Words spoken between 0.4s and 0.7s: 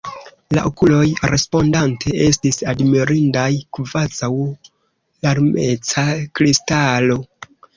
La